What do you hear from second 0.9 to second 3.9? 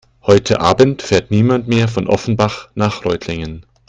fährt niemand mehr von Offenbach nach Reutlingen